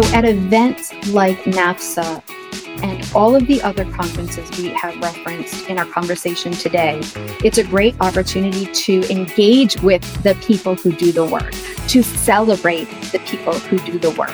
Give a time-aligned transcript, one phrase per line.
[0.00, 2.22] So at events like NAFSA
[2.82, 7.00] and all of the other conferences we have referenced in our conversation today,
[7.44, 11.52] it's a great opportunity to engage with the people who do the work,
[11.88, 14.32] to celebrate the people who do the work,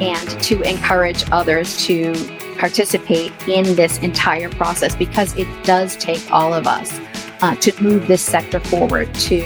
[0.00, 2.14] and to encourage others to
[2.56, 6.98] participate in this entire process because it does take all of us
[7.42, 9.42] uh, to move this sector forward to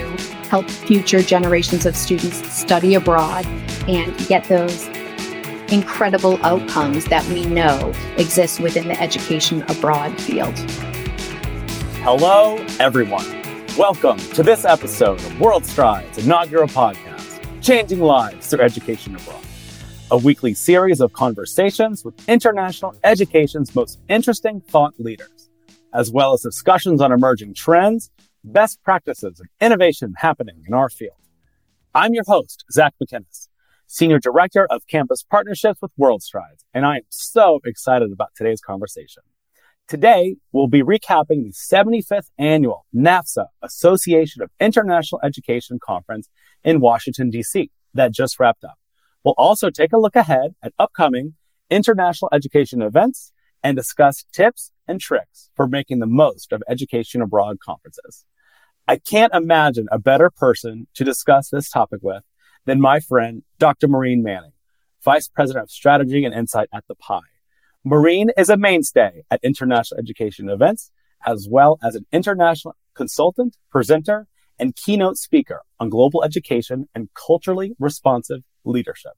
[0.49, 3.45] help future generations of students study abroad
[3.89, 4.89] and get those
[5.71, 10.55] incredible outcomes that we know exist within the education abroad field.
[12.03, 13.27] Hello, everyone.
[13.77, 19.43] Welcome to this episode of WorldStrides inaugural podcast, Changing Lives Through Education Abroad,
[20.13, 25.51] a weekly series of conversations with international education's most interesting thought leaders,
[25.93, 28.11] as well as discussions on emerging trends,
[28.45, 31.17] best practices, and innovation happening in our field.
[31.93, 33.49] I'm your host, Zac Macinnes
[33.89, 39.23] Senior Director of Campus Partnerships with WorldStrides, and I am so excited about today's conversation.
[39.87, 46.29] Today, we'll be recapping the 75th annual NAFSA Association of International Education Conference
[46.65, 47.71] in Washington, D.C.
[47.95, 48.75] that just wrapped up.
[49.25, 51.35] We'll also take a look ahead at upcoming
[51.71, 57.59] international education events and discuss tips and tricks for making the most of education abroad
[57.65, 58.25] conferences.
[58.89, 62.25] I can't imagine a better person to discuss this topic with
[62.67, 63.89] than my friend, Dr.
[63.89, 64.53] Maureen Manning,
[65.03, 67.21] Vice President of Strategy and Insight at the PIE.
[67.85, 70.91] Maureen is a mainstay at international education events,
[71.25, 74.27] as well as an international consultant, presenter,
[74.59, 79.13] and keynote speaker on global education and culturally responsive leadership.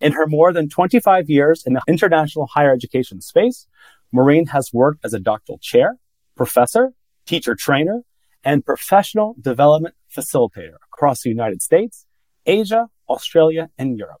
[0.00, 3.66] In her more than 25 years in the international higher education space,
[4.12, 5.96] Maureen has worked as a doctoral chair,
[6.36, 6.92] professor,
[7.24, 8.02] teacher trainer,
[8.44, 12.04] and professional development facilitator across the United States,
[12.46, 14.20] Asia, Australia, and Europe,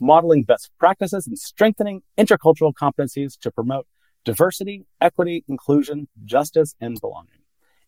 [0.00, 3.86] modeling best practices and strengthening intercultural competencies to promote
[4.24, 7.40] diversity, equity, inclusion, justice, and belonging.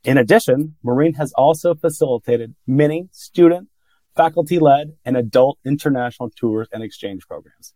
[0.04, 3.68] In addition, Maureen has also facilitated many student,
[4.16, 7.74] faculty led, and adult international tours and exchange programs.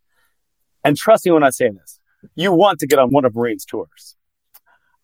[0.83, 2.01] And trust me when I say this,
[2.35, 4.17] you want to get on one of Maureen's tours.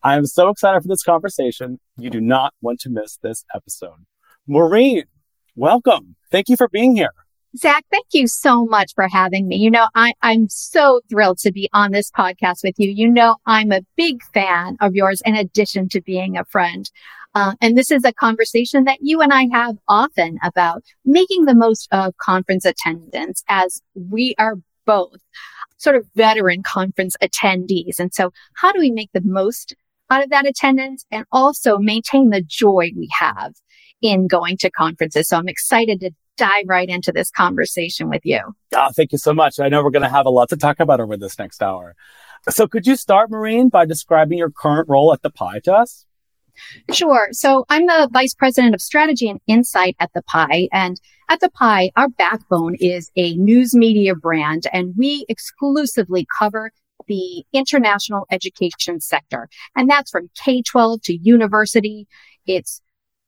[0.02, 1.78] I am so excited for this conversation.
[1.96, 4.04] You do not want to miss this episode.
[4.48, 5.04] Maureen,
[5.54, 6.16] welcome.
[6.30, 7.10] Thank you for being here.
[7.56, 9.56] Zac, thank you so much for having me.
[9.56, 12.90] You know, I, I'm so thrilled to be on this podcast with you.
[12.90, 16.90] You know, I'm a big fan of yours in addition to being a friend.
[17.34, 21.54] Uh, and this is a conversation that you and I have often about making the
[21.54, 25.20] most of conference attendance as we are both
[25.76, 27.98] sort of veteran conference attendees.
[27.98, 29.74] And so how do we make the most
[30.12, 33.54] out of that attendance and also maintain the joy we have
[34.00, 35.28] in going to conferences?
[35.28, 38.40] So I'm excited to dive right into this conversation with you.
[38.74, 39.58] Oh, thank you so much.
[39.60, 41.94] I know we're going to have a lot to talk about over this next hour.
[42.50, 46.06] So could you start, Maureen, by describing your current role at the PIE to us?
[46.92, 47.28] Sure.
[47.32, 50.68] So I'm the vice president of strategy and insight at the PIE.
[50.72, 56.70] And at the PIE, our backbone is a news media brand, and we exclusively cover
[57.06, 59.48] the international education sector.
[59.76, 62.06] And that's from K 12 to university.
[62.46, 62.80] It's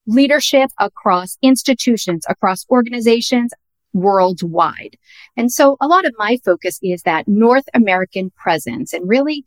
[0.06, 3.52] leadership across institutions, across organizations
[3.92, 4.98] worldwide.
[5.36, 9.44] And so a lot of my focus is that North American presence and really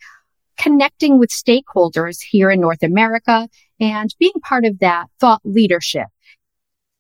[0.58, 3.48] connecting with stakeholders here in North America
[3.80, 6.08] and being part of that thought leadership.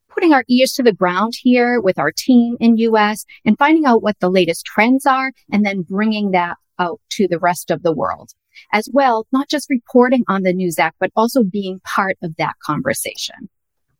[0.10, 4.04] Putting our ears to the ground here with our team in US and finding out
[4.04, 7.94] what the latest trends are and then bringing that out to the rest of the
[7.94, 8.32] world
[8.74, 12.56] as well, not just reporting on the News Act, but also being part of that
[12.64, 13.50] conversation.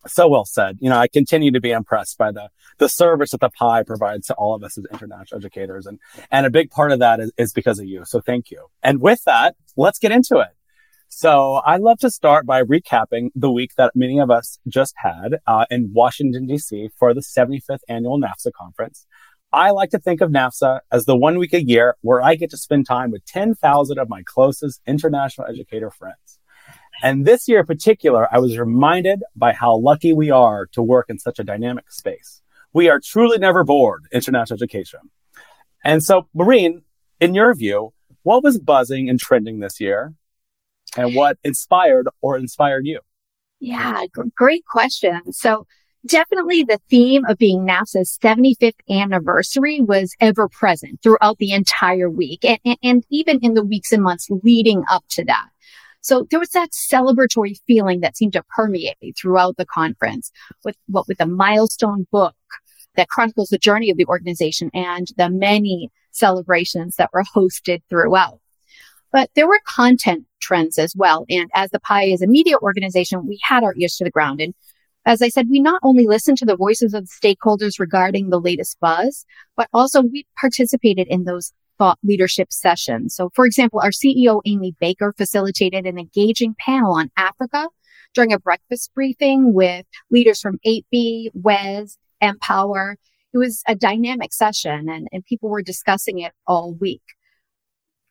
[0.06, 0.78] So well said.
[0.80, 4.28] You know, I continue to be impressed by the the service that the PIE provides
[4.28, 6.00] to all of us as international educators, and
[6.32, 8.06] and a big part of that is, is because of you.
[8.06, 8.68] So thank you.
[8.82, 10.50] And with that, let's get into it.
[11.10, 15.38] So I love to start by recapping the week that many of us just had
[15.48, 16.90] uh, in Washington D.C.
[16.98, 19.06] for the 75th annual NAFSA conference.
[19.54, 22.50] I like to think of NAFSA as the one week a year where I get
[22.50, 26.40] to spend time with 10,000 of my closest international educator friends.
[27.02, 31.06] And this year in particular, I was reminded by how lucky we are to work
[31.10, 32.42] in such a dynamic space.
[32.74, 35.00] We are truly never bored, international education.
[35.84, 36.82] And so, Maureen,
[37.20, 37.94] in your view,
[38.24, 40.14] what was buzzing and trending this year?
[40.98, 43.00] And what inspired or inspired you?
[43.60, 44.04] Yeah,
[44.36, 45.32] great question.
[45.32, 45.66] So
[46.06, 52.44] definitely the theme of being NAFSA's 75th anniversary was ever present throughout the entire week
[52.46, 55.48] and, and, and, even in the weeks and months leading up to that.
[56.02, 60.32] So there was that celebratory feeling that seemed to permeate throughout the conference
[60.64, 62.36] with what with a milestone book
[62.96, 68.40] that chronicles the journey of the organization and the many celebrations that were hosted throughout.
[69.12, 71.26] But there were content trends as well.
[71.30, 74.42] And as the PIE is a media organization, we had our ears to the ground.
[74.42, 74.54] And
[75.08, 78.78] as I said, we not only listened to the voices of stakeholders regarding the latest
[78.82, 79.26] buzz,
[79.56, 83.16] but also we participated in those thought leadership sessions.
[83.16, 87.70] So, for example, our CEO, Amy Baker, facilitated an engaging panel on Africa
[88.14, 92.98] during a breakfast briefing with leaders from 8B, WES, Empower.
[93.34, 97.04] It was a dynamic session and, and people were discussing it all week.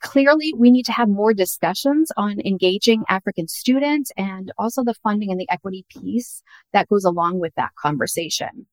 [0.01, 5.31] Clearly, we need to have more discussions on engaging African students and also the funding
[5.31, 8.67] and the equity piece that goes along with that conversation.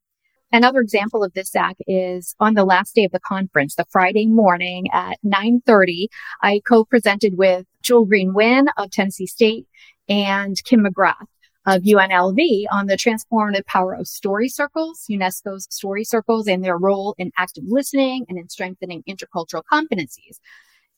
[0.51, 4.27] Another example of this, Zac, is on the last day of the conference, the Friday
[4.27, 6.07] morning at 9.30,
[6.43, 9.65] I co-presented with Joel Green Wynn of Tennessee State
[10.07, 11.25] and Kim McGrath
[11.65, 17.15] of UNLV on the transformative power of story circles, UNESCO's story circles and their role
[17.17, 20.39] in active listening and in strengthening intercultural competencies.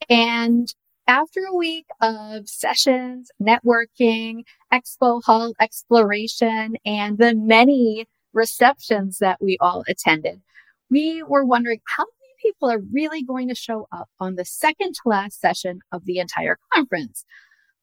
[0.09, 0.67] And
[1.07, 4.43] after a week of sessions, networking,
[4.73, 10.41] expo hall exploration, and the many receptions that we all attended,
[10.89, 14.93] we were wondering how many people are really going to show up on the second
[14.93, 17.25] to last session of the entire conference.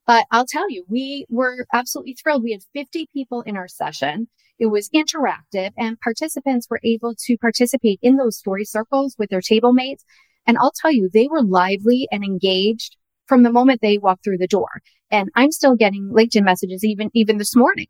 [0.06, 2.42] But I'll tell you, we were absolutely thrilled.
[2.42, 4.28] We had 50 people in our session.
[4.58, 9.40] It was interactive and participants were able to participate in those story circles with their
[9.40, 10.04] table mates
[10.46, 12.96] and I'll tell you, they were lively and engaged
[13.26, 14.68] from the moment they walked through the door.
[15.10, 17.86] And I'm still getting LinkedIn messages even, even this morning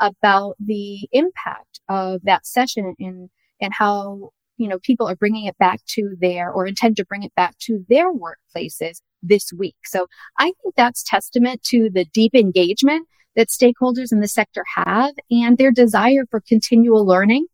[0.00, 5.56] about the impact of that session and, and how, you know, people are bringing it
[5.58, 9.76] back to their or intend to bring it back to their workplaces this week.
[9.84, 10.06] So
[10.38, 13.06] I think that's testament to the deep engagement
[13.36, 17.46] that stakeholders in the sector have and their desire for continual learning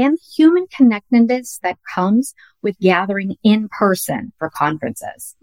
[0.00, 5.36] and human connectedness that comes with gathering in person for conferences.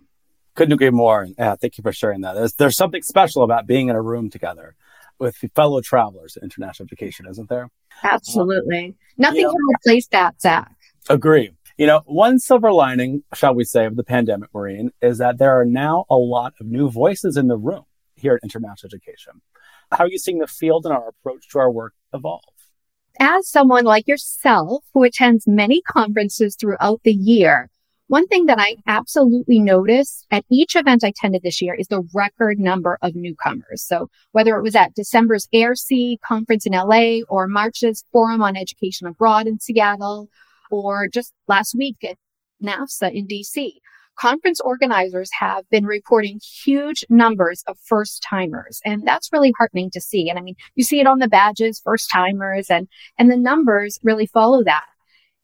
[0.56, 1.27] Couldn't agree more.
[1.38, 2.33] Yeah, thank you for sharing that.
[2.33, 4.75] There's, there's something special about being in a room together
[5.19, 7.69] with fellow travelers in international education, isn't there?
[8.04, 8.86] Absolutely.
[8.86, 10.75] Um, Nothing you know, can replace that, Zac.
[11.09, 11.51] Agree.
[11.77, 15.59] You know, one silver lining, shall we say, of the pandemic, Maureen, is that there
[15.59, 17.83] are now a lot of new voices in the room
[18.15, 19.42] here at International Education.
[19.92, 22.42] How are you seeing the field and our approach to our work evolve?
[23.19, 27.69] As someone like yourself who attends many conferences throughout the year,
[28.08, 32.08] one thing that I absolutely noticed at each event I attended this year is the
[32.14, 33.84] record number of newcomers.
[33.84, 39.08] So whether it was at December's AIRC conference in LA or March's Forum on Education
[39.08, 40.30] Abroad in Seattle
[40.72, 42.18] or just last week at
[42.64, 43.74] NAFSA in DC,
[44.19, 48.81] conference organizers have been reporting huge numbers of first timers.
[48.84, 50.30] And that's really heartening to see.
[50.30, 52.88] And I mean, you see it on the badges, first timers, and,
[53.18, 54.86] and the numbers really follow that.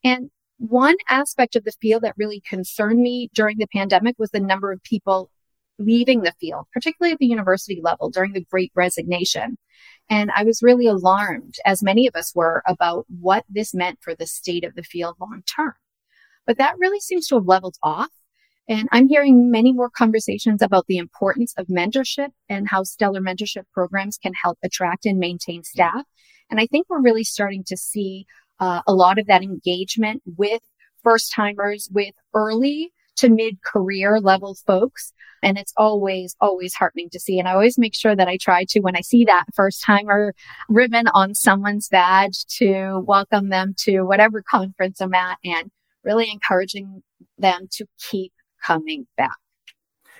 [0.03, 4.39] And one aspect of the field that really concerned me during the pandemic was the
[4.39, 5.29] number of people
[5.79, 9.57] leaving the field, particularly at the university level during the great resignation.
[10.09, 14.13] And I was really alarmed, as many of us were, about what this meant for
[14.13, 15.73] the state of the field long term.
[16.45, 18.09] But that really seems to have leveled off
[18.67, 23.63] and I'm hearing many more conversations about the importance of mentorship and how stellar mentorship
[23.73, 26.03] programs can help attract and maintain staff.
[26.49, 28.25] And I think we're really starting to see
[28.59, 30.61] uh, a lot of that engagement with
[31.03, 35.13] first timers, with early to mid career level folks.
[35.41, 37.37] And it's always, always heartening to see.
[37.37, 40.33] And I always make sure that I try to, when I see that first timer
[40.69, 45.69] ribbon on someone's badge to welcome them to whatever conference I'm at and
[46.03, 47.03] really encouraging
[47.37, 48.32] them to keep
[48.65, 49.37] coming back.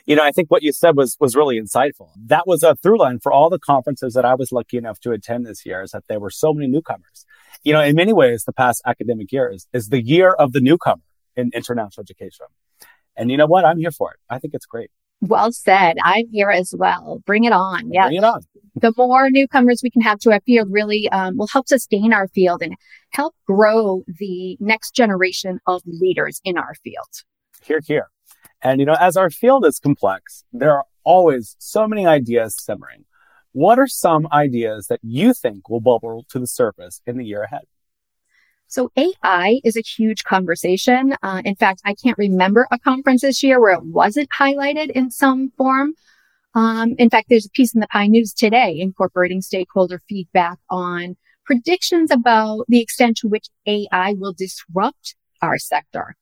[0.05, 2.09] You know, I think what you said was was really insightful.
[2.25, 5.11] That was a through line for all the conferences that I was lucky enough to
[5.11, 7.25] attend this year is that there were so many newcomers.
[7.63, 10.59] You know, in many ways, the past academic year is, is the year of the
[10.59, 11.01] newcomer
[11.37, 12.47] in international education.
[13.15, 13.63] And you know what?
[13.63, 14.19] I'm here for it.
[14.29, 14.91] I think it's great.
[15.21, 15.95] Well said.
[16.03, 17.21] I'm here as well.
[17.25, 17.89] Bring it on.
[17.89, 18.07] Yeah.
[18.07, 18.41] Bring it on.
[18.75, 22.27] the more newcomers we can have to our field really um, will help sustain our
[22.27, 22.75] field and
[23.11, 27.07] help grow the next generation of leaders in our field.
[27.61, 28.09] Here, here.
[28.63, 33.03] And, you know, as our field is complex, there are always so many ideas simmering.
[33.51, 37.43] What are some ideas that you think will bubble to the surface in the year
[37.43, 37.65] ahead?
[38.67, 41.13] So AI is a huge conversation.
[41.21, 45.11] Uh, in fact, I can't remember a conference this year where it wasn't highlighted in
[45.11, 45.93] some form.
[46.55, 51.17] Um, in fact, there's a piece in the PIE News today incorporating stakeholder feedback on
[51.45, 56.15] predictions about the extent to which AI will disrupt our sector.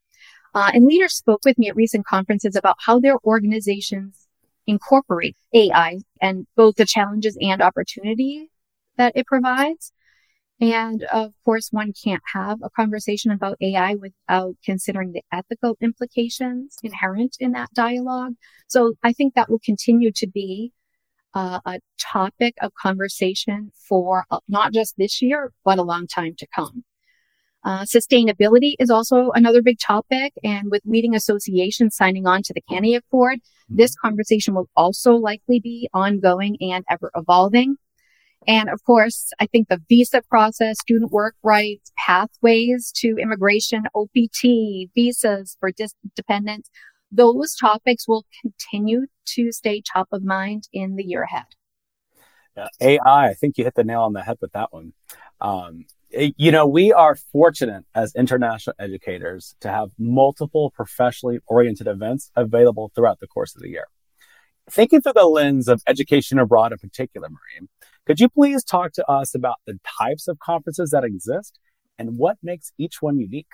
[0.53, 4.27] Uh, and leaders spoke with me at recent conferences about how their organizations
[4.67, 8.49] incorporate AI and both the challenges and opportunity
[8.97, 9.91] that it provides.
[10.59, 16.77] And of course, one can't have a conversation about AI without considering the ethical implications
[16.83, 18.33] inherent in that dialogue.
[18.67, 20.71] So I think that will continue to be
[21.33, 26.35] uh, a topic of conversation for uh, not just this year, but a long time
[26.37, 26.83] to come.
[27.63, 30.33] Uh, sustainability is also another big topic.
[30.43, 33.39] And with leading associations signing on to the CANIE Accord,
[33.69, 37.77] this conversation will also likely be ongoing and ever evolving.
[38.47, 44.89] And of course, I think the visa process, student work rights, pathways to immigration, OPT,
[44.95, 46.69] visas for dis- dependents,
[47.11, 51.45] those topics will continue to stay top of mind in the year ahead.
[52.57, 54.93] Uh, AI, I think you hit the nail on the head with that one.
[55.39, 62.31] Um, you know, we are fortunate as international educators to have multiple professionally oriented events
[62.35, 63.85] available throughout the course of the year.
[64.69, 67.69] Thinking through the lens of education abroad in particular, Maureen,
[68.05, 71.59] could you please talk to us about the types of conferences that exist
[71.97, 73.53] and what makes each one unique?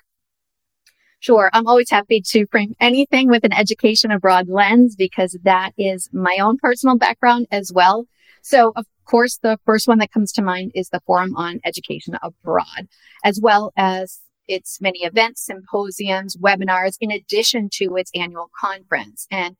[1.20, 1.50] Sure.
[1.54, 6.38] I'm always happy to frame anything with an education abroad lens because that is my
[6.40, 8.06] own personal background as well.
[8.44, 12.16] So of course, the first one that comes to mind is the Forum on Education
[12.22, 12.88] Abroad,
[13.24, 19.28] as well as its many events, symposiums, webinars, in addition to its annual conference.
[19.32, 19.58] And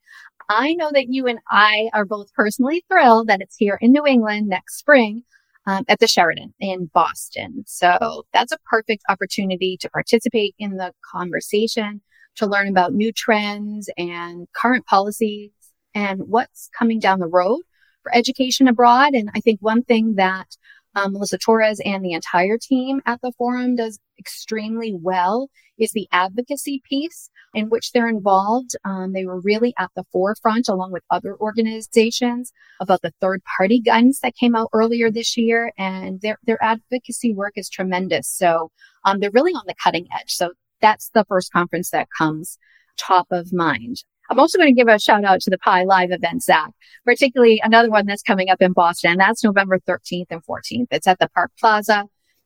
[0.48, 4.06] I know that you and I are both personally thrilled that it's here in New
[4.06, 5.24] England next spring
[5.66, 7.64] um, at the Sheraton in Boston.
[7.66, 12.00] So that's a perfect opportunity to participate in the conversation,
[12.36, 15.50] to learn about new trends and current policies
[15.94, 17.60] and what's coming down the road
[18.08, 19.14] for education abroad.
[19.14, 20.56] And I think one thing that
[20.94, 25.48] um, Melissa Torres and the entire team at the forum does extremely well
[25.78, 28.74] is the advocacy piece in which they're involved.
[28.84, 33.80] Um, they were really at the forefront along with other organizations about the third party
[33.80, 35.72] guidance that came out earlier this year.
[35.78, 38.28] And their, their advocacy work is tremendous.
[38.28, 38.70] So
[39.04, 40.32] um, they're really on the cutting edge.
[40.32, 42.58] So that's the first conference that comes
[42.96, 44.02] top of mind.
[44.28, 46.70] I'm also going to give a shout out to the PIE Live event, Zac,
[47.04, 49.16] particularly another one that's coming up in Boston.
[49.16, 50.88] That's November 13th and 14th.
[50.90, 52.04] It's at the Park Plaza.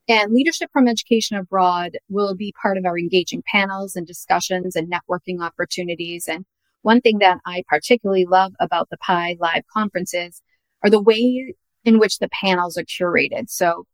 [0.09, 4.93] And leadership from education abroad will be part of our engaging panels and discussions and
[4.93, 6.29] networking opportunities.
[6.29, 6.45] And
[6.83, 10.41] one thing that I particularly love about the PIE Live conferences
[10.85, 13.51] are the way in which the panels are curated.
[13.51, 13.87] So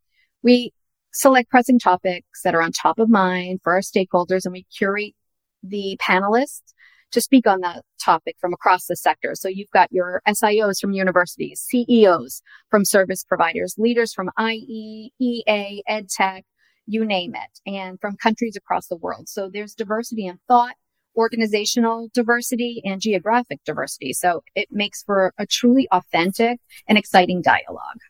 [0.42, 0.72] we
[1.12, 5.14] select pressing topics that are on top of mind for our stakeholders and we curate
[5.62, 6.74] the panelists
[7.12, 9.34] to speak on that topic from across the sector.
[9.34, 15.82] So you've got your SIOs from universities, CEOs from service providers, leaders from IE, EA,
[15.88, 16.42] EdTech,
[16.86, 19.28] you name it, and from countries across the world.
[19.28, 20.74] So there's diversity in thought,
[21.16, 24.12] organizational diversity, and geographic diversity.
[24.12, 28.00] So it makes for a truly authentic and exciting dialogue.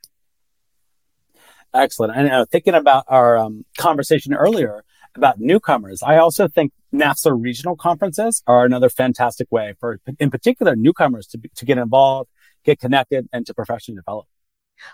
[1.74, 2.16] Excellent.
[2.16, 4.84] And uh, thinking about our um, conversation earlier
[5.18, 10.74] about newcomers, I also think NAFSA regional conferences are another fantastic way for, in particular,
[10.74, 12.30] newcomers to, to get involved,
[12.64, 14.26] get connected, and to professionally develop.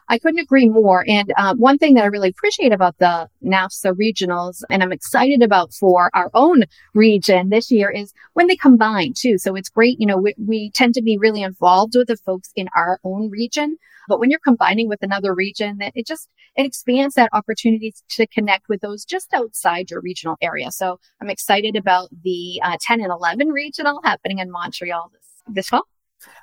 [0.08, 1.04] I couldn't agree more.
[1.06, 5.42] And uh, one thing that I really appreciate about the NAFSA regionals, and I'm excited
[5.42, 6.64] about for our own
[6.94, 9.36] region this year, is when they combine too.
[9.38, 10.00] So it's great.
[10.00, 13.30] You know, we, we tend to be really involved with the folks in our own
[13.30, 13.76] region,
[14.08, 18.26] but when you're combining with another region, that it just it expands that opportunity to
[18.26, 20.70] connect with those just outside your regional area.
[20.70, 25.68] So I'm excited about the uh, 10 and 11 regional happening in Montreal this, this
[25.68, 25.82] fall.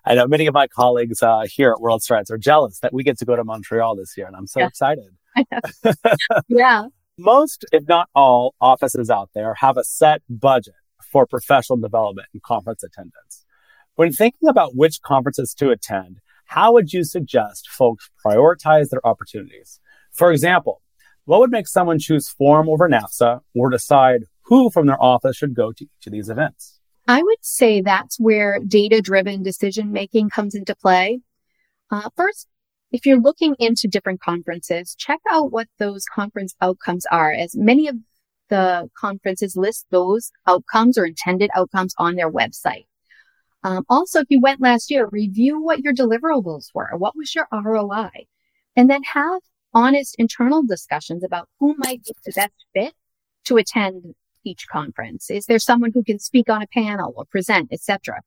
[0.05, 3.17] I know many of my colleagues uh, here at WorldStrides are jealous that we get
[3.19, 4.67] to go to Montreal this year, and I'm so yeah.
[4.67, 5.05] excited.
[6.47, 6.85] yeah.
[7.17, 10.75] Most, if not all, offices out there have a set budget
[11.11, 13.45] for professional development and conference attendance.
[13.95, 16.19] When thinking about which conferences to attend,
[16.51, 19.79] how would you suggest folks prioritize their opportunities?
[20.12, 20.81] For example,
[21.24, 25.55] what would make someone choose Forum over NAFSA or decide who from their office should
[25.55, 26.81] go to each of these events?
[27.08, 31.22] I would say that's where data driven decision making comes into play.
[31.89, 32.50] Uh, first,
[32.91, 37.88] if you're looking into different conferences, check out what those conference outcomes are, as many
[37.88, 37.96] of
[38.50, 42.88] the conferences list those outcomes or intended outcomes on their website.
[43.63, 46.89] Um, also, if you went last year, review what your deliverables were.
[46.97, 48.09] What was your ROI?
[48.75, 49.41] And then have
[49.73, 52.93] honest internal discussions about who might be the best fit
[53.45, 55.29] to attend each conference?
[55.29, 58.21] Is there someone who can speak on a panel or present, etc.?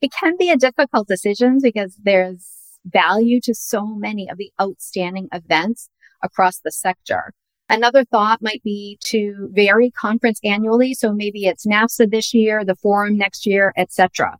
[0.00, 5.28] It can be a difficult decision because there's value to so many of the outstanding
[5.32, 5.88] events
[6.22, 7.32] across the sector.
[7.68, 10.94] Another thought might be to vary conference annually.
[10.94, 14.38] So maybe it's NAFSA this year, the forum next year, etc.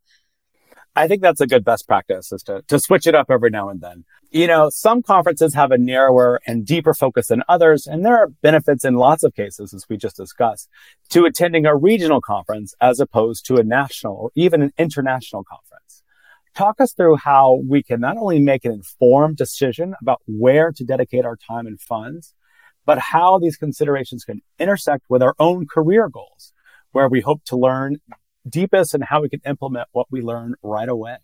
[0.99, 3.69] I think that's a good best practice is to, to switch it up every now
[3.69, 4.07] and then.
[4.31, 8.29] You know, some conferences have a narrower and deeper focus than others, and there are
[8.29, 10.71] benefits in lots of cases, as we just discussed,
[11.11, 16.03] to attending a regional conference as opposed to a national or even an international conference.
[16.55, 20.83] Talk us through how we can not only make an informed decision about where to
[20.83, 22.33] dedicate our time and funds,
[22.87, 26.55] but how these considerations can intersect with our own career goals,
[26.93, 27.99] where we hope to learn
[28.49, 31.19] deepest and how we can implement what we learn right away.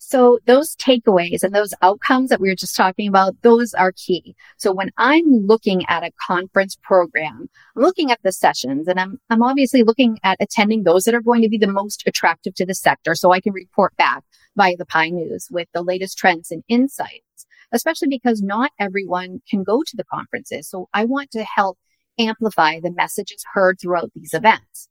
[0.00, 4.36] So those takeaways and those outcomes that we were just talking about, those are key.
[4.56, 9.20] So when I'm looking at a conference program, I'm looking at the sessions and I'm,
[9.28, 12.66] I'm obviously looking at attending those that are going to be the most attractive to
[12.66, 13.16] the sector.
[13.16, 14.22] So I can report back
[14.56, 19.64] via the PIE News with the latest trends and insights, especially because not everyone can
[19.64, 20.70] go to the conferences.
[20.70, 21.76] So I want to help
[22.20, 24.88] amplify the messages heard throughout these events.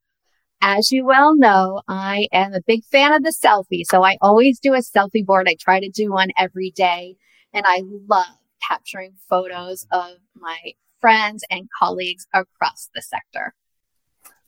[0.62, 3.84] As you well know, I am a big fan of the selfie.
[3.86, 5.48] So I always do a selfie board.
[5.48, 7.16] I try to do one every day
[7.54, 8.26] and I love
[8.68, 13.54] capturing photos of my friends and colleagues across the sector.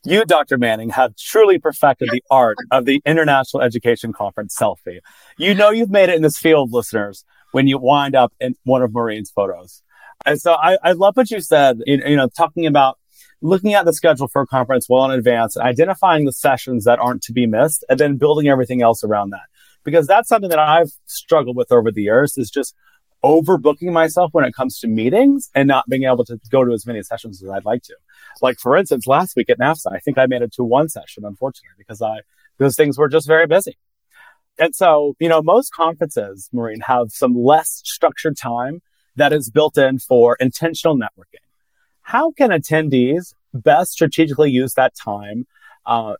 [0.05, 0.57] You, Dr.
[0.57, 4.99] Manning, have truly perfected the art of the International Education Conference selfie.
[5.37, 8.81] You know you've made it in this field, listeners, when you wind up in one
[8.81, 9.83] of Maureen's photos.
[10.25, 12.98] And so I, I love what you said, you, you know, talking about
[13.41, 16.99] looking at the schedule for a conference well in advance, and identifying the sessions that
[16.99, 19.47] aren't to be missed, and then building everything else around that.
[19.83, 22.75] Because that's something that I've struggled with over the years is just
[23.23, 26.85] overbooking myself when it comes to meetings and not being able to go to as
[26.85, 27.95] many sessions as I'd like to.
[28.41, 31.25] Like for instance, last week at NAFSA, I think I made it to one session,
[31.25, 32.19] unfortunately, because I
[32.57, 33.77] those things were just very busy.
[34.57, 38.81] And so, you know, most conferences, Maureen, have some less structured time
[39.15, 41.43] that is built in for intentional networking
[42.09, 45.45] how can attendees best strategically use that time,
[45.85, 46.13] uh,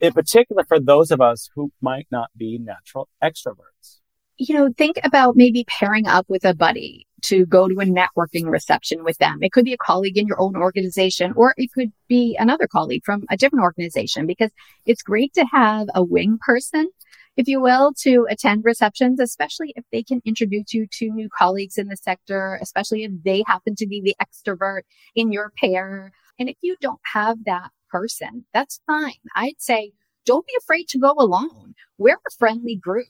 [0.00, 4.00] in particular for those of us who might not be natural extroverts?
[4.38, 8.46] You know, think about maybe pairing up with a buddy to go to a networking
[8.46, 9.38] reception with them.
[9.42, 13.04] It could be a colleague in your own organization, or it could be another colleague
[13.04, 14.50] from a different organization because
[14.86, 16.88] it's great to have a wing person
[17.36, 21.78] if you will, to attend receptions, especially if they can introduce you to new colleagues
[21.78, 24.82] in the sector, especially if they happen to be the extrovert
[25.14, 26.12] in your pair.
[26.38, 29.14] And if you don't have that person, that's fine.
[29.34, 29.92] I'd say
[30.24, 31.74] don't be afraid to go alone.
[31.98, 33.06] We're a friendly group.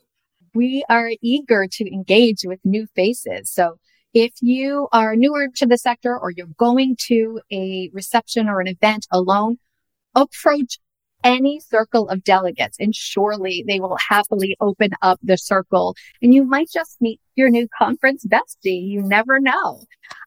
[0.54, 3.50] We are eager to engage with new faces.
[3.50, 3.78] So
[4.12, 8.68] if you are newer to the sector or you're going to a reception or an
[8.68, 9.58] event alone,
[10.14, 10.78] approach
[11.26, 16.44] any circle of delegates and surely they will happily open up the circle and you
[16.44, 18.88] might just meet your new conference bestie.
[18.88, 19.82] You never know.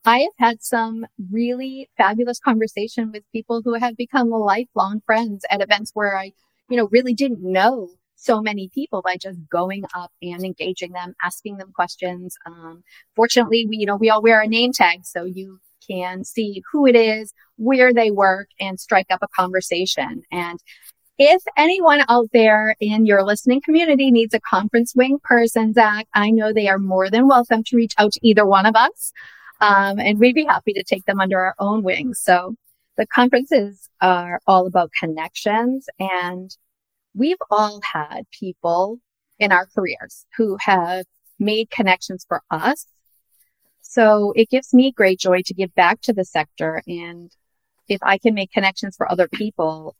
[0.05, 5.61] I have had some really fabulous conversation with people who have become lifelong friends at
[5.61, 6.33] events where I,
[6.69, 11.15] you know, really didn't know so many people by just going up and engaging them,
[11.23, 12.35] asking them questions.
[12.45, 12.83] Um,
[13.15, 15.05] fortunately, we, you know, we all wear a name tag.
[15.05, 20.23] So you can see who it is, where they work and strike up a conversation.
[20.31, 20.59] And
[21.17, 26.29] if anyone out there in your listening community needs a conference wing person, Zac, I
[26.29, 29.11] know they are more than welcome to reach out to either one of us.
[29.59, 32.19] Um, and we'd be happy to take them under our own wings.
[32.19, 32.55] So
[32.95, 36.55] the conferences are all about connections and
[37.13, 38.99] we've all had people
[39.39, 41.05] in our careers who have
[41.39, 42.85] made connections for us.
[43.89, 46.83] So it gives me great joy to give back to the sector.
[46.85, 47.31] And
[47.87, 49.95] if I can make connections for other people,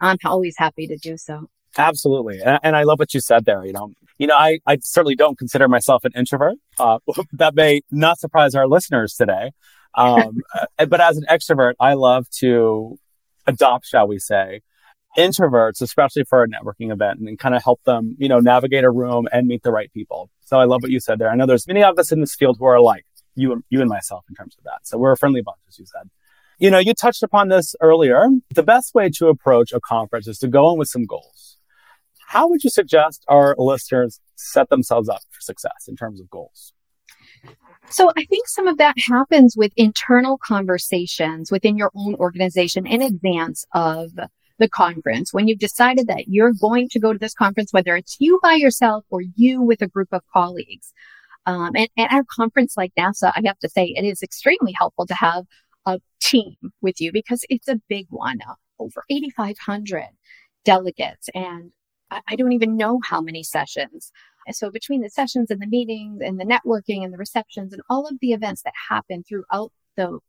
[0.00, 1.48] I'm always happy to do so.
[1.78, 2.40] Absolutely.
[2.44, 3.64] And, and, I love what you said there.
[3.64, 6.56] You know, you know, I, I certainly don't consider myself an introvert.
[6.76, 6.98] Uh,
[7.34, 9.52] that may not surprise our listeners today.
[9.94, 10.40] Um,
[10.80, 12.98] uh, but as an extrovert, I love to
[13.46, 14.62] adopt, shall we say,
[15.16, 18.90] introverts, especially for a networking event and kind of help them, you know, navigate a
[18.90, 20.30] room and meet the right people.
[20.44, 21.30] So I love what you said there.
[21.30, 23.06] I know there's many of us in this field who are alike,
[23.40, 24.80] you and you and myself in terms of that.
[24.86, 26.10] So we're a friendly bunch, as you said.
[26.58, 28.26] You know, you touched upon this earlier.
[28.54, 31.56] The best way to approach a conference is to go in with some goals.
[32.28, 36.72] How would you suggest our listeners set themselves up for success in terms of goals?
[37.88, 43.02] So I think some of that happens with internal conversations within your own organization in
[43.02, 44.10] advance of
[44.58, 45.32] the conference.
[45.32, 48.54] When you've decided that you're going to go to this conference, whether it's you by
[48.54, 50.92] yourself or you with a group of colleagues.
[51.50, 54.72] Um, and, and at a conference like NAFSA, I have to say it is extremely
[54.72, 55.44] helpful to have
[55.84, 60.04] a team with you because it's a big one, uh, over 8,500
[60.64, 61.28] delegates.
[61.34, 61.72] And
[62.10, 64.12] I, I don't even know how many sessions.
[64.52, 68.06] So between the sessions and the meetings and the networking and the receptions and all
[68.06, 70.20] of the events that happen throughout the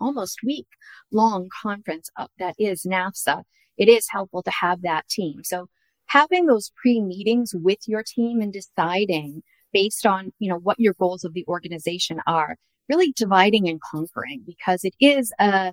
[0.00, 0.66] almost week
[1.12, 3.42] long conference that is NAFSA,
[3.76, 5.44] it is helpful to have that team.
[5.44, 5.68] So
[6.06, 10.94] having those pre meetings with your team and deciding based on, you know, what your
[10.94, 12.56] goals of the organization are,
[12.88, 15.72] really dividing and conquering because it is a,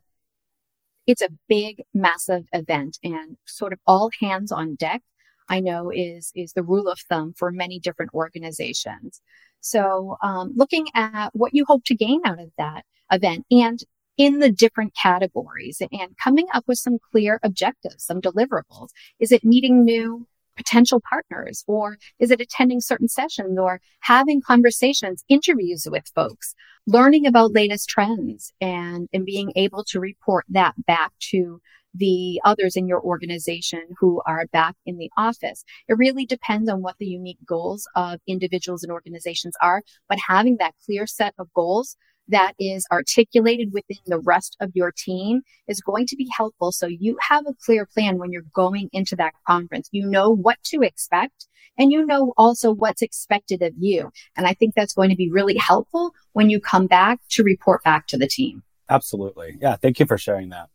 [1.08, 5.02] it's a big, massive event and sort of all hands on deck.
[5.50, 9.22] I know is, is the rule of thumb for many different organizations.
[9.62, 13.84] So, um, looking at what you hope to gain out of that event and
[14.20, 18.90] in the different categories and coming up with some clear objectives, some deliverables.
[19.20, 20.28] Is it meeting new
[20.60, 26.54] potential partners or is it attending certain sessions or having conversations, interviews with folks,
[26.86, 31.62] learning about latest trends and, and being able to report that back to
[31.94, 35.64] the others in your organization who are back in the office.
[35.88, 40.58] It really depends on what the unique goals of individuals and organizations are, but having
[40.58, 41.96] that clear set of goals
[42.30, 46.72] that is articulated within the rest of your team is going to be helpful.
[46.72, 49.90] So you have a clear plan when you're going into that conference.
[49.92, 54.12] You know what to expect and you know also what's expected of you.
[54.36, 57.84] And I think that's going to be really helpful when you come back to report
[57.84, 58.64] back to the team.
[58.90, 59.58] Absolutely.
[59.62, 59.76] Yeah.
[59.76, 60.70] Thank you for sharing that.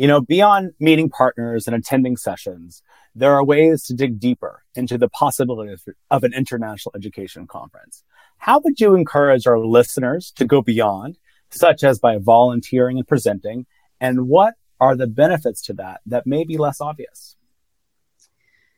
[0.00, 2.82] You know, beyond meeting partners and attending sessions,
[3.14, 5.76] there are ways to dig deeper into the possibility
[6.10, 8.02] of an international education conference.
[8.38, 11.18] How would you encourage our listeners to go beyond,
[11.50, 13.66] such as by volunteering and presenting?
[14.00, 17.36] And what are the benefits to that that may be less obvious?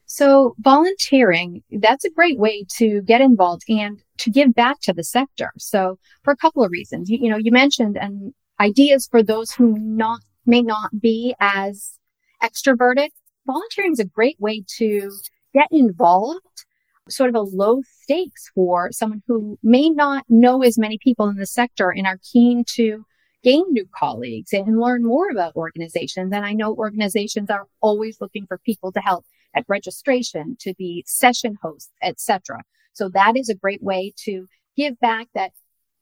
[0.06, 5.04] So volunteering, that's a great way to get involved and to give back to the
[5.04, 5.52] sector.
[5.56, 9.52] So for a couple of reasons, you, you know, you mentioned and ideas for those
[9.52, 11.98] who not may not be as
[12.42, 13.08] extroverted,
[13.46, 15.10] volunteering is a great way to
[15.54, 16.64] get involved,
[17.08, 21.36] sort of a low stakes for someone who may not know as many people in
[21.36, 23.04] the sector and are keen to
[23.42, 26.32] gain new colleagues and learn more about organizations.
[26.32, 29.24] And I know organizations are always looking for people to help
[29.54, 32.62] at registration, to be session hosts, etc.
[32.92, 35.52] So that is a great way to give back that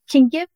[0.09, 0.49] can give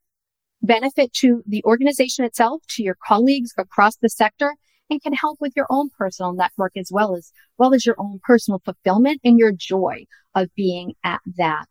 [0.65, 4.55] benefit to the organization itself, to your colleagues across the sector,
[4.89, 8.19] and can help with your own personal network as well as well as your own
[8.23, 11.67] personal fulfillment and your joy of being at that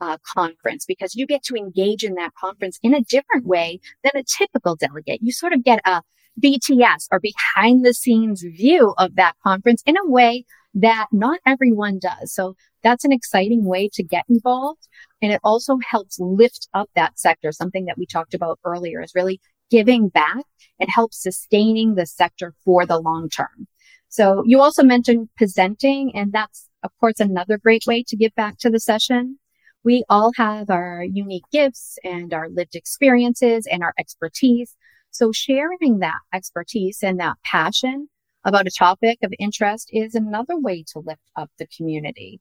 [0.00, 4.12] uh, conference because you get to engage in that conference in a different way than
[4.14, 5.20] a typical delegate.
[5.22, 6.02] You sort of get a
[6.42, 10.44] BTS or behind the scenes view of that conference in a way
[10.76, 12.32] that not everyone does.
[12.32, 14.86] So that's an exciting way to get involved.
[15.22, 17.50] And it also helps lift up that sector.
[17.50, 20.44] Something that we talked about earlier is really giving back
[20.78, 23.66] and helps sustaining the sector for the long term.
[24.08, 28.58] So you also mentioned presenting and that's of course another great way to give back
[28.58, 29.38] to the session.
[29.82, 34.76] We all have our unique gifts and our lived experiences and our expertise.
[35.10, 38.08] So sharing that expertise and that passion
[38.46, 42.40] about a topic of interest is another way to lift up the community.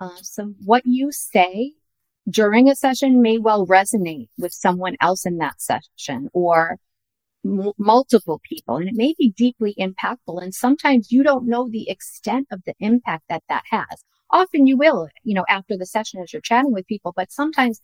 [0.00, 1.74] Uh, so what you say
[2.28, 6.78] during a session may well resonate with someone else in that session or
[7.44, 10.42] m- multiple people and it may be deeply impactful.
[10.42, 14.02] And sometimes you don't know the extent of the impact that that has.
[14.30, 17.82] Often you will, you know, after the session as you're chatting with people, but sometimes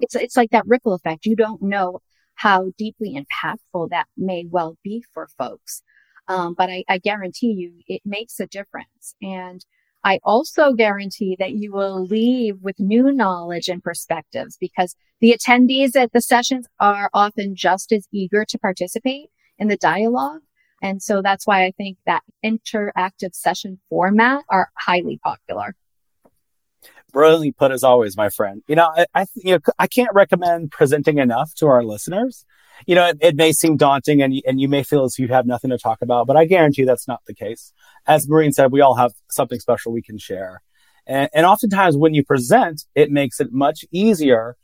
[0.00, 1.24] it's, it's like that ripple effect.
[1.24, 2.00] You don't know
[2.34, 5.84] how deeply impactful that may well be for folks.
[6.30, 9.16] Um, but I, I guarantee you it makes a difference.
[9.20, 9.64] And
[10.04, 15.96] I also guarantee that you will leave with new knowledge and perspectives because the attendees
[15.96, 20.42] at the sessions are often just as eager to participate in the dialogue.
[20.80, 25.74] And so that's why I think that interactive session format are highly popular.
[27.12, 28.62] Brilliantly put as always, my friend.
[28.66, 32.44] You know, I, I you know, I can't recommend presenting enough to our listeners
[32.86, 35.46] you know, it, it, may seem daunting and, and you may feel as you have
[35.46, 37.72] nothing to talk about, but I guarantee that's not the case.
[38.06, 40.62] As Maureen said, we all have something special we can share.
[41.06, 44.56] And, and oftentimes when you present, it makes it much easier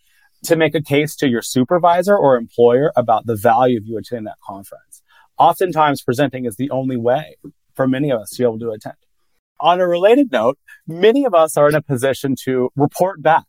[0.45, 4.25] to make a case to your supervisor or employer about the value of you attending
[4.25, 5.03] that conference.
[5.39, 7.37] Oftentimes presenting is the only way
[7.75, 8.97] for many of us to be able to attend.
[9.59, 13.45] On a related note, many of us are in a position to report back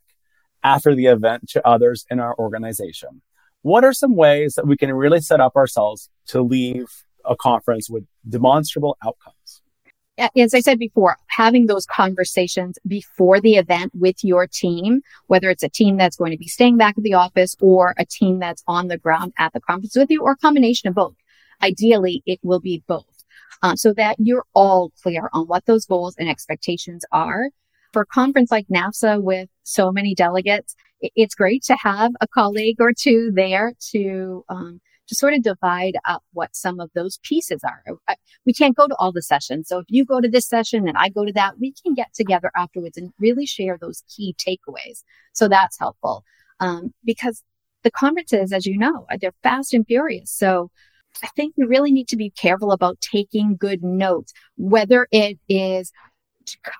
[0.63, 3.21] after the event to others in our organization
[3.67, 6.87] what are some ways that we can really set up ourselves to leave
[7.25, 9.61] a conference with demonstrable outcomes?
[10.35, 15.63] As I said before, having those conversations before the event with your team, whether it's
[15.63, 18.63] a team that's going to be staying back at the office or a team that's
[18.67, 21.13] on the ground at the conference with you or a combination of both.
[21.61, 23.05] Ideally, it will be both.
[23.63, 27.49] Uh, so that you're all clear on what those goals and expectations are.
[27.93, 32.77] For a conference like NAFSA with so many delegates, it's great to have a colleague
[32.79, 37.61] or two there to um, to sort of divide up what some of those pieces
[37.63, 37.83] are.
[38.45, 39.67] We can't go to all the sessions.
[39.67, 42.13] So if you go to this session and I go to that, we can get
[42.13, 45.03] together afterwards and really share those key takeaways.
[45.33, 46.23] So that's helpful.
[46.59, 47.43] Um, because
[47.83, 50.31] the conferences, as you know, they're fast and furious.
[50.31, 50.71] So
[51.23, 55.91] I think you really need to be careful about taking good notes, whether it is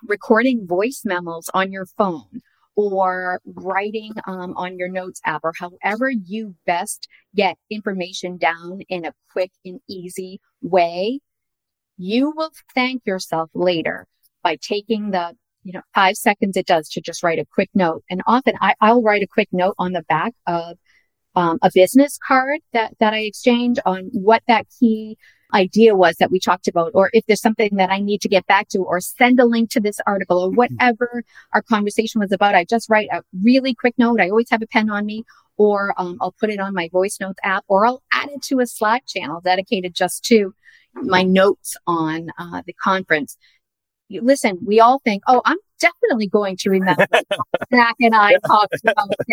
[0.06, 2.40] recording voice memos on your phone
[2.76, 9.04] or writing um, on your notes app or however you best get information down in
[9.04, 11.18] a quick and easy way,
[11.96, 14.06] you will thank yourself later
[14.44, 18.04] by taking the you know five seconds it does to just write a quick note.
[18.08, 20.78] And often I, I'll write a quick note on the back of
[21.34, 25.16] um, a business card that that I exchange on what that key
[25.54, 28.46] idea was that we talked about, or if there's something that I need to get
[28.46, 32.54] back to, or send a link to this article, or whatever our conversation was about.
[32.54, 34.20] I just write a really quick note.
[34.20, 35.24] I always have a pen on me,
[35.56, 38.60] or um, I'll put it on my voice notes app, or I'll add it to
[38.60, 40.54] a Slack channel dedicated just to
[40.94, 43.36] my notes on uh, the conference.
[44.08, 47.06] You, listen, we all think, oh, I'm definitely going to remember
[47.74, 49.26] Zac and I talked about this.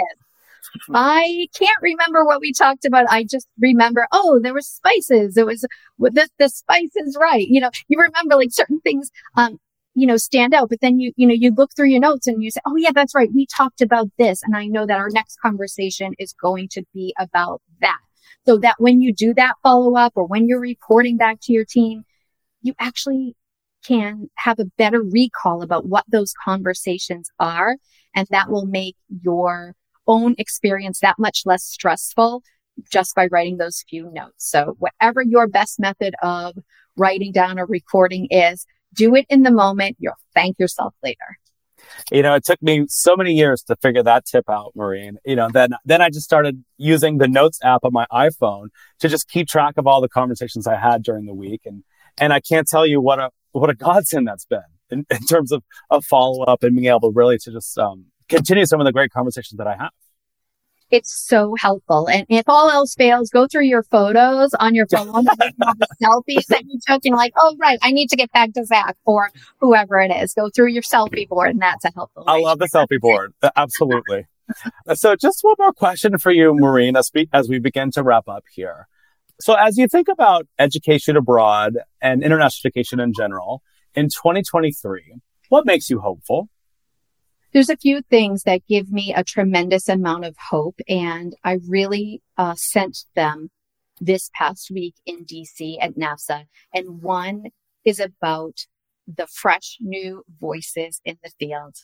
[0.94, 3.06] I can't remember what we talked about.
[3.10, 5.38] I just remember, oh, there were spices.
[5.38, 5.66] It was
[6.00, 7.48] this, the spice is right.
[7.48, 9.60] You know, you remember like certain things, um,
[9.94, 12.44] you know, stand out, but then you, you know, you look through your notes and
[12.44, 13.30] you say, oh yeah, that's right.
[13.34, 14.42] We talked about this.
[14.44, 18.00] And I know that our next conversation is going to be about that.
[18.46, 21.66] So that when you do that follow up or when you're reporting back to your
[21.66, 22.04] team,
[22.62, 23.36] you actually
[23.86, 27.78] can have a better recall about what those conversations are.
[28.16, 29.76] And that will make your
[30.08, 32.44] own experience that much less stressful
[32.92, 34.50] just by writing those few notes.
[34.50, 36.58] So whatever your best method of
[36.98, 39.98] writing down or recording is, do it in the moment.
[40.00, 41.38] You'll thank yourself later.
[42.12, 45.18] You know, it took me so many years to figure that tip out, Maureen.
[45.26, 49.10] You know, then then I just started using the notes app on my iPhone to
[49.10, 51.62] just keep track of all the conversations I had during the week.
[51.66, 51.84] And
[52.18, 55.52] and I can't tell you what a what a godsend that's been in, in terms
[55.52, 58.92] of a follow up and being able really to just um, continue some of the
[58.92, 59.92] great conversations that I have.
[60.92, 62.08] It's so helpful.
[62.08, 66.64] And if all else fails, go through your photos on your phone, the selfies that
[66.68, 70.00] you took, and like, oh, right, I need to get back to Zac or whoever
[70.00, 70.34] it is.
[70.34, 72.24] Go through your selfie board, and that's a helpful.
[72.28, 73.34] I love the selfie board.
[73.56, 74.28] Absolutely.
[74.88, 78.04] Uh, so, just one more question for you, Maureen, as we as we begin to
[78.04, 78.88] wrap up here.
[79.42, 83.64] So, as you think about education abroad and international education in general
[83.96, 85.16] in 2023,
[85.50, 86.50] what makes you hopeful?
[87.56, 90.78] There's a few things that give me a tremendous amount of hope.
[90.90, 93.50] And I really uh, sent them
[94.02, 96.48] this past week in DC at NAFSA.
[96.74, 97.46] And one
[97.86, 98.66] is about
[99.08, 101.78] the fresh new voices in the field.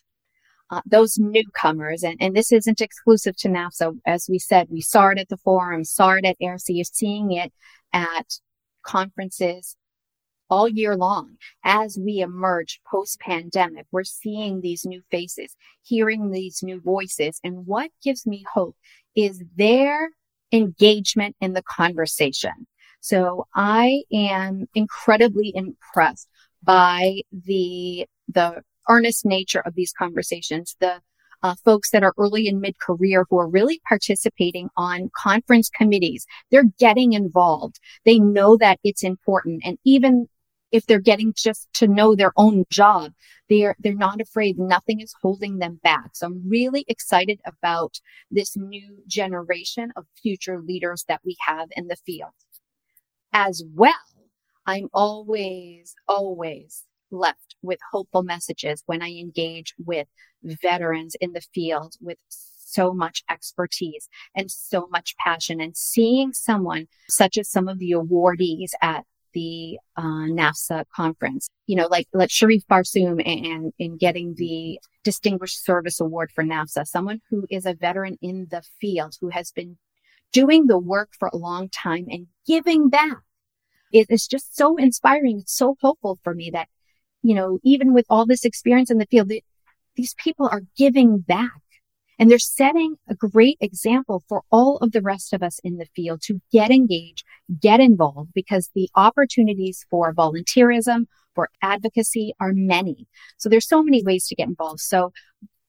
[0.70, 3.98] Uh, those newcomers, and, and this isn't exclusive to NAFSA.
[4.06, 7.32] As we said, we saw it at the forum, saw it at AIRC, you're seeing
[7.32, 7.54] it
[7.94, 8.40] at
[8.84, 9.78] conferences
[10.52, 13.88] all year long as we emerge post pandemic.
[13.92, 17.40] We're seeing these new faces, hearing these new voices.
[17.44, 18.76] And what gives me hope
[19.16, 20.10] is their
[20.52, 22.68] engagement in the conversation.
[23.00, 26.28] So I am incredibly impressed
[26.62, 31.02] by the, the earnest nature of these conversations, the
[31.44, 36.26] uh, folks that are early and mid career who are really participating on conference committees.
[36.52, 37.80] They're getting involved.
[38.06, 39.64] They know that it's important.
[39.66, 40.28] And even
[40.72, 43.12] if they're getting just to know their own job,
[43.50, 44.58] they're, they're not afraid.
[44.58, 46.12] Nothing is holding them back.
[46.14, 51.88] So I'm really excited about this new generation of future leaders that we have in
[51.88, 52.32] the field.
[53.34, 53.94] As well,
[54.66, 60.08] I'm always, always left with hopeful messages when I engage with
[60.44, 62.18] veterans in the field with
[62.72, 67.92] so much expertise and so much passion and seeing someone such as some of the
[67.92, 71.50] awardees at the uh, NAFSA conference.
[71.68, 76.86] You know, like like Sherif Barsoum and in getting the Distinguished Service Award for NAFSA,
[76.86, 79.78] someone who is a veteran in the field who has been
[80.32, 83.18] doing the work for a long time and giving back.
[83.92, 85.40] It is just so inspiring.
[85.40, 86.70] It's so hopeful for me that,
[87.22, 89.32] you know, even with all this experience in the field,
[89.96, 91.52] these people are giving back
[92.22, 95.88] and they're setting a great example for all of the rest of us in the
[95.96, 97.26] field to get engaged,
[97.60, 103.08] get involved because the opportunities for volunteerism, for advocacy are many.
[103.40, 104.82] So there's so many ways to get involved.
[104.82, 105.12] So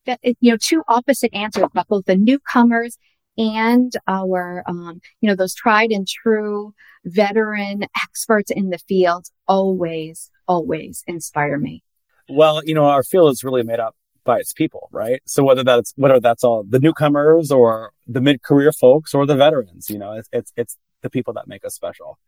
[0.04, 2.98] that, you know, two opposite answers but both the newcomers
[3.38, 6.74] and our, um, you know, those tried and true
[7.06, 11.82] veteran experts in the field always, always inspire me.
[12.28, 15.20] Well, you know, our field is really made up by its people, right?
[15.26, 19.90] So whether that's whether that's all the newcomers or the mid-career folks or the veterans,
[19.90, 22.18] you know, it's it's it's the people that make us special.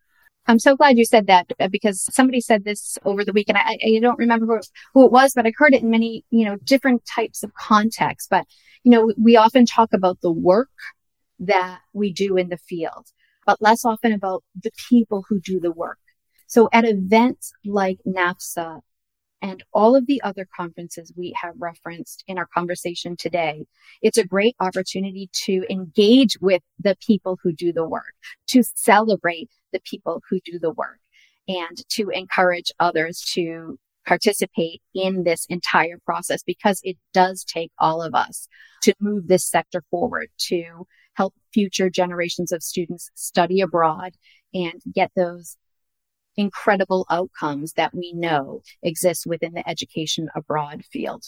[0.47, 3.57] I'm so glad you said that uh, because somebody said this over the weekend.
[3.57, 4.59] I, I don't remember who,
[4.93, 8.27] who it was, but I heard it in many, you know, different types of contexts.
[8.29, 8.45] But,
[8.83, 10.69] you know, we often talk about the work
[11.39, 13.07] that we do in the field,
[13.47, 15.97] but less often about the people who do the work.
[16.45, 18.81] So at events like NAFSA
[19.45, 23.67] and all of the other conferences we have referenced in our conversation today,
[24.01, 28.15] it's a great opportunity to engage with the people who do the work,
[28.47, 30.97] to celebrate the people who do the work,
[31.47, 33.77] and to encourage others to
[34.07, 38.47] participate in this entire process because it does take all of us
[38.81, 44.15] to move this sector forward to help future generations of students study abroad
[44.55, 45.55] and get those
[46.37, 51.23] incredible outcomes that we know exist within the education abroad field.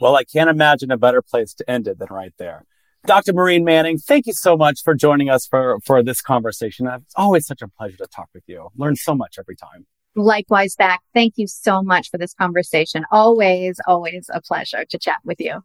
[0.00, 2.64] Well, I can't imagine a better place to end it than right there.
[3.06, 3.32] Dr.
[3.32, 6.86] Maureen Manning, thank you so much for joining us for, for this conversation.
[6.88, 8.68] It's always such a pleasure to talk with you.
[8.76, 9.86] Learn so much every time.
[10.16, 11.02] Likewise, Zac.
[11.14, 13.04] Thank you so much for this conversation.
[13.10, 15.62] Always, always a pleasure to chat with you.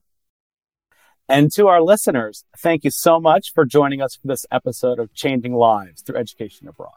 [1.28, 5.13] And to our listeners, thank you so much for joining us for this episode of
[5.13, 6.91] Changing Lives Through Education Abroad.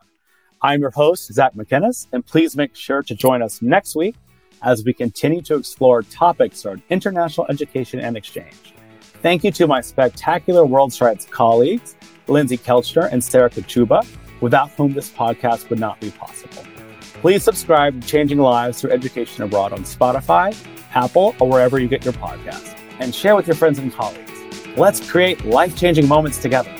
[0.63, 4.15] I'm your host, Zac Macinnes, and please make sure to join us next week
[4.63, 8.75] as we continue to explore topics around international education and exchange.
[9.23, 10.99] Thank you to my spectacular World
[11.31, 11.97] colleagues,
[12.29, 14.07] Lindsay Kelchner and Sarah Kachuba,
[14.41, 16.65] without whom this podcast would not be possible.
[17.21, 20.57] Please subscribe to Changing Lives Through Education Abroad on Spotify,
[20.95, 24.31] Apple, or wherever you get your podcasts, and share with your friends and colleagues.
[24.77, 26.75] Let's create life changing moments together.